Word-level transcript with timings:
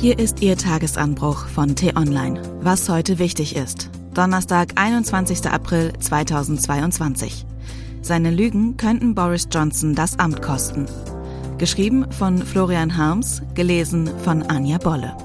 Hier 0.00 0.16
ist 0.16 0.42
Ihr 0.42 0.56
Tagesanbruch 0.56 1.48
von 1.48 1.74
T-Online. 1.74 2.40
Was 2.60 2.88
heute 2.88 3.18
wichtig 3.18 3.56
ist. 3.56 3.90
Donnerstag, 4.14 4.74
21. 4.76 5.50
April 5.50 5.92
2022. 5.98 7.44
Seine 8.00 8.30
Lügen 8.30 8.76
könnten 8.76 9.16
Boris 9.16 9.48
Johnson 9.50 9.96
das 9.96 10.16
Amt 10.20 10.40
kosten. 10.40 10.86
Geschrieben 11.58 12.12
von 12.12 12.38
Florian 12.38 12.96
Harms, 12.96 13.42
gelesen 13.54 14.08
von 14.22 14.44
Anja 14.44 14.78
Bolle. 14.78 15.16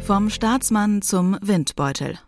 Vom 0.00 0.28
Staatsmann 0.28 1.00
zum 1.00 1.38
Windbeutel. 1.40 2.18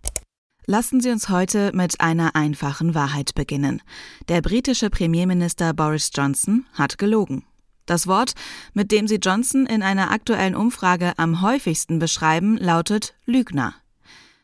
Lassen 0.66 1.00
Sie 1.00 1.10
uns 1.10 1.28
heute 1.28 1.72
mit 1.74 2.00
einer 2.00 2.36
einfachen 2.36 2.94
Wahrheit 2.94 3.34
beginnen. 3.34 3.82
Der 4.28 4.40
britische 4.42 4.90
Premierminister 4.90 5.74
Boris 5.74 6.10
Johnson 6.14 6.66
hat 6.74 6.98
gelogen. 6.98 7.44
Das 7.84 8.06
Wort, 8.06 8.34
mit 8.72 8.92
dem 8.92 9.08
Sie 9.08 9.16
Johnson 9.16 9.66
in 9.66 9.82
einer 9.82 10.12
aktuellen 10.12 10.54
Umfrage 10.54 11.14
am 11.16 11.42
häufigsten 11.42 11.98
beschreiben, 11.98 12.56
lautet 12.58 13.14
Lügner. 13.26 13.74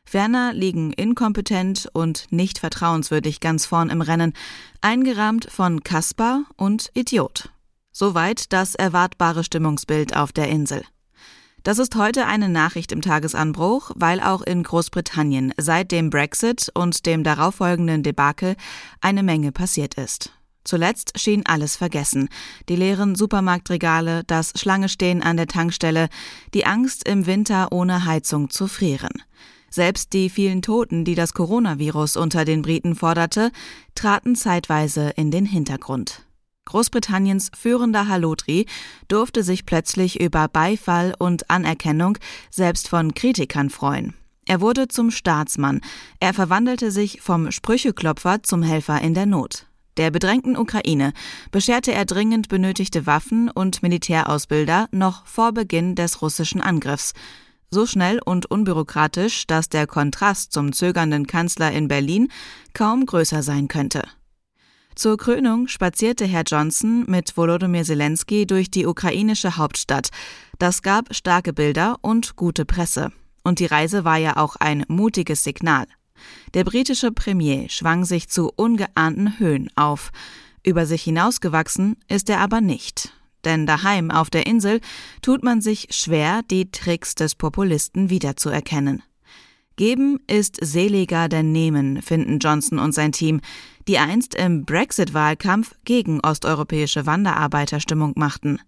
Ferner 0.04 0.52
liegen 0.54 0.92
inkompetent 0.92 1.88
und 1.92 2.26
nicht 2.30 2.58
vertrauenswürdig 2.58 3.38
ganz 3.38 3.66
vorn 3.66 3.88
im 3.88 4.00
Rennen, 4.00 4.32
eingerahmt 4.80 5.48
von 5.48 5.84
Kaspar 5.84 6.42
und 6.56 6.90
Idiot. 6.94 7.50
Soweit 7.92 8.52
das 8.52 8.74
erwartbare 8.74 9.44
Stimmungsbild 9.44 10.16
auf 10.16 10.32
der 10.32 10.48
Insel. 10.48 10.82
Das 11.62 11.78
ist 11.78 11.96
heute 11.96 12.26
eine 12.26 12.48
Nachricht 12.48 12.92
im 12.92 13.02
Tagesanbruch, 13.02 13.90
weil 13.96 14.20
auch 14.20 14.42
in 14.42 14.62
Großbritannien 14.62 15.52
seit 15.56 15.90
dem 15.92 16.10
Brexit 16.10 16.70
und 16.74 17.04
dem 17.04 17.24
darauffolgenden 17.24 18.02
Debakel 18.02 18.56
eine 19.00 19.22
Menge 19.22 19.52
passiert 19.52 19.94
ist. 19.94 20.32
Zuletzt 20.64 21.18
schien 21.18 21.46
alles 21.46 21.76
vergessen. 21.76 22.28
Die 22.68 22.76
leeren 22.76 23.14
Supermarktregale, 23.14 24.22
das 24.24 24.52
Schlangestehen 24.54 25.22
an 25.22 25.36
der 25.36 25.46
Tankstelle, 25.46 26.08
die 26.52 26.66
Angst 26.66 27.08
im 27.08 27.26
Winter 27.26 27.72
ohne 27.72 28.04
Heizung 28.04 28.50
zu 28.50 28.68
frieren. 28.68 29.22
Selbst 29.70 30.12
die 30.12 30.30
vielen 30.30 30.62
Toten, 30.62 31.04
die 31.04 31.14
das 31.14 31.34
Coronavirus 31.34 32.16
unter 32.16 32.44
den 32.44 32.62
Briten 32.62 32.94
forderte, 32.94 33.50
traten 33.94 34.36
zeitweise 34.36 35.10
in 35.16 35.30
den 35.30 35.46
Hintergrund. 35.46 36.27
Großbritanniens 36.68 37.50
führender 37.58 38.08
Halotri 38.08 38.66
durfte 39.08 39.42
sich 39.42 39.64
plötzlich 39.64 40.20
über 40.20 40.48
Beifall 40.48 41.14
und 41.18 41.48
Anerkennung 41.48 42.18
selbst 42.50 42.88
von 42.88 43.14
Kritikern 43.14 43.70
freuen. 43.70 44.12
Er 44.44 44.60
wurde 44.60 44.86
zum 44.86 45.10
Staatsmann. 45.10 45.80
Er 46.20 46.34
verwandelte 46.34 46.90
sich 46.90 47.22
vom 47.22 47.50
Sprücheklopfer 47.50 48.42
zum 48.42 48.62
Helfer 48.62 49.00
in 49.00 49.14
der 49.14 49.24
Not. 49.24 49.64
Der 49.96 50.10
bedrängten 50.10 50.58
Ukraine 50.58 51.14
bescherte 51.50 51.92
er 51.92 52.04
dringend 52.04 52.48
benötigte 52.50 53.06
Waffen 53.06 53.50
und 53.50 53.82
Militärausbilder 53.82 54.88
noch 54.90 55.24
vor 55.26 55.52
Beginn 55.52 55.94
des 55.94 56.20
russischen 56.20 56.60
Angriffs. 56.60 57.14
So 57.70 57.86
schnell 57.86 58.20
und 58.22 58.44
unbürokratisch, 58.44 59.46
dass 59.46 59.70
der 59.70 59.86
Kontrast 59.86 60.52
zum 60.52 60.74
zögernden 60.74 61.26
Kanzler 61.26 61.72
in 61.72 61.88
Berlin 61.88 62.28
kaum 62.74 63.06
größer 63.06 63.42
sein 63.42 63.68
könnte. 63.68 64.02
Zur 64.98 65.16
Krönung 65.16 65.68
spazierte 65.68 66.24
Herr 66.24 66.42
Johnson 66.44 67.04
mit 67.06 67.36
Volodymyr 67.36 67.84
Zelensky 67.84 68.48
durch 68.48 68.68
die 68.68 68.84
ukrainische 68.84 69.56
Hauptstadt. 69.56 70.08
Das 70.58 70.82
gab 70.82 71.14
starke 71.14 71.52
Bilder 71.52 71.98
und 72.00 72.34
gute 72.34 72.64
Presse. 72.64 73.12
Und 73.44 73.60
die 73.60 73.66
Reise 73.66 74.04
war 74.04 74.16
ja 74.16 74.38
auch 74.38 74.56
ein 74.56 74.84
mutiges 74.88 75.44
Signal. 75.44 75.86
Der 76.54 76.64
britische 76.64 77.12
Premier 77.12 77.68
schwang 77.68 78.04
sich 78.04 78.28
zu 78.28 78.50
ungeahnten 78.56 79.38
Höhen 79.38 79.70
auf. 79.76 80.10
Über 80.64 80.84
sich 80.84 81.04
hinausgewachsen 81.04 81.94
ist 82.08 82.28
er 82.28 82.40
aber 82.40 82.60
nicht. 82.60 83.12
Denn 83.44 83.66
daheim 83.66 84.10
auf 84.10 84.30
der 84.30 84.48
Insel 84.48 84.80
tut 85.22 85.44
man 85.44 85.60
sich 85.60 85.86
schwer, 85.90 86.40
die 86.50 86.72
Tricks 86.72 87.14
des 87.14 87.36
Populisten 87.36 88.10
wiederzuerkennen. 88.10 89.04
Geben 89.78 90.18
ist 90.26 90.58
seliger 90.60 91.28
denn 91.28 91.52
nehmen, 91.52 92.02
finden 92.02 92.40
Johnson 92.40 92.80
und 92.80 92.92
sein 92.92 93.12
Team, 93.12 93.40
die 93.88 93.98
einst 93.98 94.34
im 94.34 94.64
Brexit-Wahlkampf 94.64 95.74
gegen 95.84 96.20
osteuropäische 96.20 97.06
Wanderarbeiter 97.06 97.80
Stimmung 97.80 98.12
machten. 98.16 98.60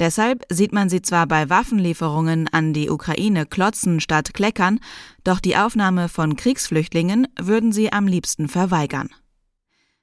Deshalb 0.00 0.44
sieht 0.48 0.72
man 0.72 0.88
sie 0.88 1.02
zwar 1.02 1.26
bei 1.26 1.50
Waffenlieferungen 1.50 2.48
an 2.48 2.72
die 2.72 2.90
Ukraine 2.90 3.46
klotzen 3.46 4.00
statt 4.00 4.34
kleckern, 4.34 4.80
doch 5.24 5.40
die 5.40 5.56
Aufnahme 5.56 6.08
von 6.08 6.36
Kriegsflüchtlingen 6.36 7.28
würden 7.38 7.70
sie 7.70 7.92
am 7.92 8.06
liebsten 8.06 8.48
verweigern. 8.48 9.10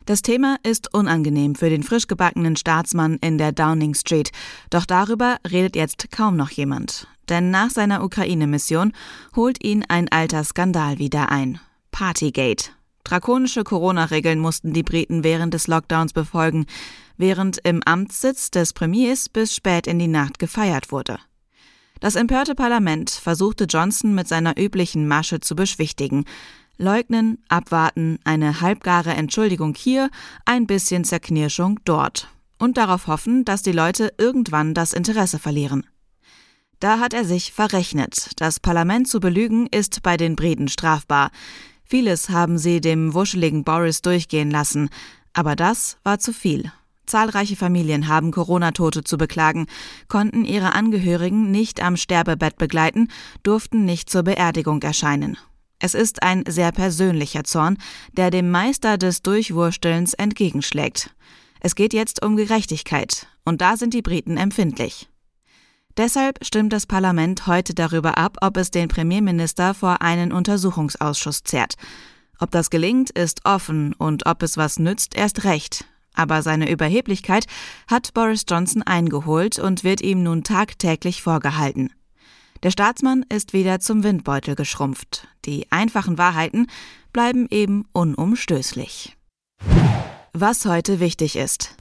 Das 0.06 0.22
Thema 0.22 0.58
ist 0.64 0.94
unangenehm 0.94 1.56
für 1.56 1.70
den 1.70 1.84
frisch 1.84 2.08
gebackenen 2.08 2.56
Staatsmann 2.56 3.18
in 3.18 3.38
der 3.38 3.52
Downing 3.52 3.94
Street, 3.94 4.32
doch 4.70 4.86
darüber 4.86 5.38
redet 5.52 5.76
jetzt 5.76 6.12
kaum 6.12 6.38
noch 6.38 6.52
jemand. 6.52 7.08
Denn 7.28 7.52
nach 7.52 7.72
seiner 7.72 8.04
Ukraine-Mission 8.04 8.94
holt 9.36 9.62
ihn 9.64 9.84
ein 9.90 10.10
alter 10.10 10.46
Skandal 10.46 11.00
wieder 11.00 11.30
ein. 11.30 11.60
Partygate. 11.92 12.77
Drakonische 13.08 13.64
Corona-Regeln 13.64 14.38
mussten 14.38 14.74
die 14.74 14.84
Briten 14.84 15.24
während 15.24 15.54
des 15.54 15.68
Lockdowns 15.68 16.12
befolgen, 16.12 16.66
während 17.16 17.58
im 17.60 17.82
Amtssitz 17.86 18.52
des 18.52 18.74
Premiers 18.74 19.30
bis 19.30 19.56
spät 19.56 19.88
in 19.88 19.98
die 19.98 20.10
Nacht 20.10 20.40
gefeiert 20.40 20.92
wurde. 20.92 21.18
Das 22.02 22.18
empörte 22.18 22.54
Parlament 22.54 23.10
versuchte 23.10 23.64
Johnson 23.64 24.14
mit 24.14 24.28
seiner 24.28 24.60
üblichen 24.60 25.08
Masche 25.08 25.40
zu 25.40 25.56
beschwichtigen. 25.56 26.26
Leugnen, 26.78 27.42
abwarten, 27.48 28.20
eine 28.26 28.60
halbgare 28.60 29.12
Entschuldigung 29.12 29.74
hier, 29.74 30.10
ein 30.44 30.68
bisschen 30.68 31.06
Zerknirschung 31.06 31.80
dort. 31.86 32.28
Und 32.60 32.76
darauf 32.76 33.08
hoffen, 33.08 33.46
dass 33.46 33.62
die 33.62 33.72
Leute 33.72 34.12
irgendwann 34.18 34.74
das 34.74 34.92
Interesse 34.92 35.40
verlieren. 35.40 35.86
Da 36.82 37.00
hat 37.00 37.14
er 37.14 37.24
sich 37.24 37.54
verrechnet. 37.54 38.32
Das 38.36 38.60
Parlament 38.60 39.08
zu 39.08 39.22
belügen 39.22 39.68
ist 39.68 40.04
bei 40.04 40.18
den 40.18 40.36
Briten 40.36 40.68
strafbar. 40.68 41.32
Vieles 41.90 42.30
haben 42.30 42.58
sie 42.58 42.82
dem 42.82 43.14
wuscheligen 43.14 43.64
Boris 43.64 44.02
durchgehen 44.02 44.52
lassen, 44.52 44.90
aber 45.32 45.56
das 45.56 45.98
war 46.04 46.20
zu 46.20 46.34
viel. 46.34 46.72
Zahlreiche 47.06 47.56
Familien 47.56 48.10
haben 48.10 48.32
Corona-Tote 48.32 49.06
zu 49.06 49.18
beklagen, 49.18 49.68
konnten 50.10 50.44
ihre 50.44 50.74
Angehörigen 50.74 51.50
nicht 51.50 51.82
am 51.82 51.96
Sterbebett 51.96 52.58
begleiten, 52.58 53.08
durften 53.44 53.86
nicht 53.86 54.10
zur 54.10 54.24
Beerdigung 54.24 54.82
erscheinen. 54.82 55.38
Es 55.80 55.94
ist 55.94 56.24
ein 56.24 56.44
sehr 56.46 56.74
persönlicher 56.74 57.46
Zorn, 57.46 57.78
der 58.12 58.32
dem 58.32 58.52
Meister 58.52 58.98
des 58.98 59.22
Durchwurstelns 59.22 60.14
entgegenschlägt. 60.14 61.16
Es 61.62 61.76
geht 61.76 61.94
jetzt 61.94 62.26
um 62.26 62.36
Gerechtigkeit, 62.36 63.28
und 63.46 63.62
da 63.62 63.78
sind 63.78 63.94
die 63.94 64.02
Briten 64.02 64.36
empfindlich. 64.36 65.08
Deshalb 65.98 66.46
stimmt 66.46 66.74
das 66.74 66.86
Parlament 66.86 67.48
heute 67.48 67.74
darüber 67.74 68.20
ab, 68.20 68.38
ob 68.42 68.58
es 68.58 68.70
den 68.70 68.88
Premierminister 68.88 69.74
vor 69.74 70.04
einen 70.04 70.32
Untersuchungsausschuss 70.32 71.44
zerrt. 71.44 71.74
Ob 72.40 72.52
das 72.52 72.70
gelingt, 72.70 73.10
ist 73.10 73.46
offen 73.46 73.94
und 73.94 74.28
ob 74.28 74.44
es 74.44 74.58
was 74.58 74.78
nützt, 74.78 75.16
erst 75.16 75.44
recht. 75.44 75.86
Aber 76.14 76.44
seine 76.44 76.70
Überheblichkeit 76.70 77.48
hat 77.88 78.14
Boris 78.14 78.46
Johnson 78.48 78.84
eingeholt 78.84 79.58
und 79.58 79.84
wird 79.84 80.02
ihm 80.02 80.22
nun 80.22 80.44
tagtäglich 80.44 81.24
vorgehalten. 81.24 81.92
Der 82.62 82.72
Staatsmann 82.72 83.26
ist 83.30 83.54
wieder 83.54 83.80
zum 83.80 84.04
Windbeutel 84.04 84.56
geschrumpft. 84.56 85.28
Die 85.46 85.72
einfachen 85.72 86.20
Wahrheiten 86.20 86.68
bleiben 87.12 87.48
eben 87.50 87.86
unumstößlich. 87.92 89.18
Was 90.34 90.66
heute 90.66 91.00
wichtig 91.00 91.36
ist. 91.36 91.76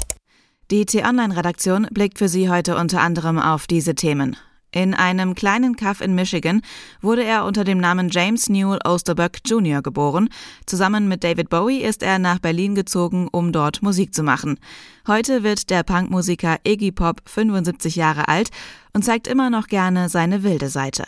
Die 0.73 0.85
T-Online-Redaktion 0.85 1.87
blickt 1.93 2.19
für 2.19 2.29
Sie 2.29 2.51
heute 2.51 2.77
unter 2.77 3.01
anderem 3.01 3.39
auf 3.39 3.69
diese 3.69 3.95
Themen. 3.95 4.37
In 4.73 4.95
einem 4.95 5.37
kleinen 5.37 5.77
Kaff 5.77 6.01
in 6.01 6.17
Michigan 6.17 6.61
wurde 7.01 7.23
er 7.23 7.45
unter 7.45 7.63
dem 7.63 7.79
Namen 7.79 8.09
James 8.11 8.49
Newell 8.49 8.81
Osterbuck 8.85 9.39
Jr. 9.47 9.81
geboren. 9.81 10.29
Zusammen 10.67 11.07
mit 11.07 11.23
David 11.23 11.51
Bowie 11.51 11.83
ist 11.83 12.03
er 12.03 12.19
nach 12.19 12.41
Berlin 12.41 12.75
gezogen, 12.75 13.29
um 13.31 13.53
dort 13.53 13.81
Musik 13.81 14.13
zu 14.13 14.25
machen. 14.25 14.59
Heute 15.07 15.45
wird 15.45 15.71
der 15.71 15.85
Punkmusiker 15.85 16.57
Iggy 16.67 16.91
Pop 16.91 17.23
75 17.27 17.95
Jahre 17.95 18.27
alt 18.27 18.51
und 18.93 19.05
zeigt 19.05 19.29
immer 19.29 19.51
noch 19.51 19.69
gerne 19.69 20.09
seine 20.09 20.43
wilde 20.43 20.69
Seite. 20.69 21.05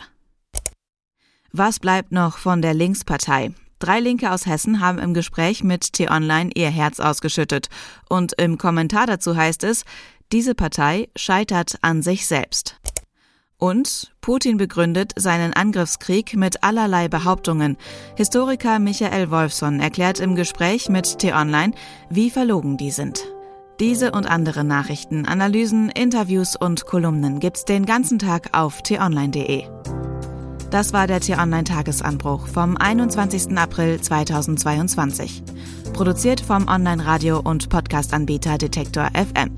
Was 1.50 1.80
bleibt 1.80 2.12
noch 2.12 2.38
von 2.38 2.62
der 2.62 2.74
Linkspartei? 2.74 3.50
Drei 3.78 4.00
Linke 4.00 4.32
aus 4.32 4.46
Hessen 4.46 4.80
haben 4.80 4.98
im 4.98 5.14
Gespräch 5.14 5.62
mit 5.62 5.92
T-Online 5.92 6.50
ihr 6.54 6.70
Herz 6.70 7.00
ausgeschüttet. 7.00 7.68
Und 8.08 8.32
im 8.34 8.58
Kommentar 8.58 9.06
dazu 9.06 9.36
heißt 9.36 9.64
es, 9.64 9.84
diese 10.32 10.54
Partei 10.54 11.08
scheitert 11.16 11.76
an 11.82 12.02
sich 12.02 12.26
selbst. 12.26 12.76
Und 13.56 14.12
Putin 14.20 14.56
begründet 14.56 15.12
seinen 15.16 15.52
Angriffskrieg 15.52 16.36
mit 16.36 16.62
allerlei 16.62 17.08
Behauptungen. 17.08 17.76
Historiker 18.16 18.78
Michael 18.78 19.30
Wolfson 19.30 19.80
erklärt 19.80 20.20
im 20.20 20.36
Gespräch 20.36 20.88
mit 20.88 21.18
T-Online, 21.18 21.72
wie 22.08 22.30
verlogen 22.30 22.76
die 22.76 22.92
sind. 22.92 23.24
Diese 23.80 24.10
und 24.10 24.26
andere 24.26 24.64
Nachrichten, 24.64 25.24
Analysen, 25.26 25.88
Interviews 25.90 26.56
und 26.56 26.86
Kolumnen 26.86 27.38
gibt's 27.38 27.64
den 27.64 27.86
ganzen 27.86 28.18
Tag 28.18 28.50
auf 28.52 28.82
t-online.de. 28.82 29.66
Das 30.70 30.92
war 30.92 31.06
der 31.06 31.20
T-Online-Tagesanbruch 31.20 32.46
vom 32.46 32.76
21. 32.76 33.56
April 33.56 33.98
2022. 33.98 35.42
Produziert 35.94 36.42
vom 36.42 36.68
Online-Radio- 36.68 37.40
und 37.40 37.70
Podcast-Anbieter 37.70 38.58
Detektor 38.58 39.08
FM. 39.14 39.56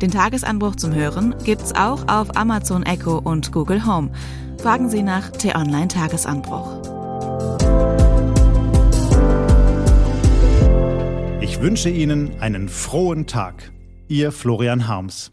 Den 0.00 0.10
Tagesanbruch 0.10 0.74
zum 0.74 0.92
Hören 0.92 1.36
gibt's 1.44 1.72
auch 1.76 2.08
auf 2.08 2.36
Amazon 2.36 2.82
Echo 2.82 3.18
und 3.18 3.52
Google 3.52 3.86
Home. 3.86 4.10
Fragen 4.60 4.90
Sie 4.90 5.04
nach 5.04 5.30
T-Online-Tagesanbruch. 5.30 6.82
Ich 11.40 11.60
wünsche 11.60 11.88
Ihnen 11.88 12.40
einen 12.40 12.68
frohen 12.68 13.28
Tag. 13.28 13.70
Ihr 14.08 14.32
Florian 14.32 14.88
Harms. 14.88 15.30